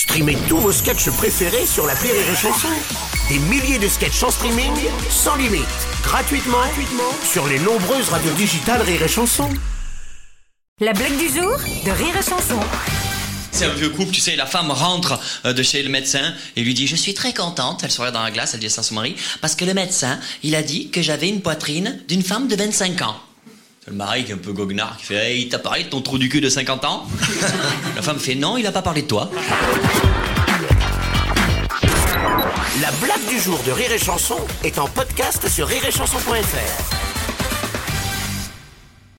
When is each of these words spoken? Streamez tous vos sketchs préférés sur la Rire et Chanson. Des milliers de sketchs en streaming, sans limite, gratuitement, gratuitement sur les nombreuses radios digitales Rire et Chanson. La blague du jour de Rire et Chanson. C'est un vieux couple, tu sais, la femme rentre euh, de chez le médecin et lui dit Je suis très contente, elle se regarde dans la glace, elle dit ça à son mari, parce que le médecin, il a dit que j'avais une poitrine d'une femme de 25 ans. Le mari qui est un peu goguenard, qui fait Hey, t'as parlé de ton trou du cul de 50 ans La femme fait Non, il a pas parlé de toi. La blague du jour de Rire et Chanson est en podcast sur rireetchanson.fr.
Streamez 0.00 0.38
tous 0.48 0.56
vos 0.56 0.72
sketchs 0.72 1.10
préférés 1.10 1.66
sur 1.66 1.86
la 1.86 1.92
Rire 1.92 2.14
et 2.14 2.34
Chanson. 2.34 2.68
Des 3.28 3.38
milliers 3.38 3.78
de 3.78 3.86
sketchs 3.86 4.22
en 4.22 4.30
streaming, 4.30 4.72
sans 5.10 5.36
limite, 5.36 5.66
gratuitement, 6.02 6.56
gratuitement 6.56 7.12
sur 7.22 7.46
les 7.46 7.58
nombreuses 7.58 8.08
radios 8.08 8.32
digitales 8.32 8.80
Rire 8.80 9.02
et 9.02 9.08
Chanson. 9.08 9.50
La 10.80 10.94
blague 10.94 11.18
du 11.18 11.28
jour 11.28 11.54
de 11.84 11.90
Rire 11.90 12.16
et 12.18 12.22
Chanson. 12.22 12.58
C'est 13.52 13.66
un 13.66 13.74
vieux 13.74 13.90
couple, 13.90 14.12
tu 14.12 14.22
sais, 14.22 14.36
la 14.36 14.46
femme 14.46 14.70
rentre 14.70 15.20
euh, 15.44 15.52
de 15.52 15.62
chez 15.62 15.82
le 15.82 15.90
médecin 15.90 16.32
et 16.56 16.62
lui 16.62 16.72
dit 16.72 16.86
Je 16.86 16.96
suis 16.96 17.12
très 17.12 17.34
contente, 17.34 17.82
elle 17.84 17.90
se 17.90 17.98
regarde 17.98 18.14
dans 18.14 18.22
la 18.22 18.30
glace, 18.30 18.54
elle 18.54 18.60
dit 18.60 18.70
ça 18.70 18.80
à 18.80 18.84
son 18.84 18.94
mari, 18.94 19.16
parce 19.42 19.54
que 19.54 19.66
le 19.66 19.74
médecin, 19.74 20.18
il 20.42 20.54
a 20.54 20.62
dit 20.62 20.88
que 20.88 21.02
j'avais 21.02 21.28
une 21.28 21.42
poitrine 21.42 22.00
d'une 22.08 22.22
femme 22.22 22.48
de 22.48 22.56
25 22.56 23.02
ans. 23.02 23.16
Le 23.86 23.94
mari 23.94 24.24
qui 24.24 24.30
est 24.30 24.34
un 24.34 24.38
peu 24.38 24.52
goguenard, 24.52 24.98
qui 24.98 25.06
fait 25.06 25.14
Hey, 25.14 25.48
t'as 25.48 25.58
parlé 25.58 25.84
de 25.84 25.88
ton 25.88 26.02
trou 26.02 26.18
du 26.18 26.28
cul 26.28 26.42
de 26.42 26.50
50 26.50 26.84
ans 26.84 27.06
La 27.96 28.02
femme 28.02 28.18
fait 28.18 28.34
Non, 28.34 28.58
il 28.58 28.66
a 28.66 28.72
pas 28.72 28.82
parlé 28.82 29.02
de 29.02 29.06
toi. 29.06 29.30
La 32.82 32.90
blague 33.02 33.26
du 33.28 33.40
jour 33.40 33.58
de 33.66 33.72
Rire 33.72 33.92
et 33.92 33.98
Chanson 33.98 34.36
est 34.64 34.78
en 34.78 34.86
podcast 34.86 35.48
sur 35.48 35.66
rireetchanson.fr. 35.66 37.09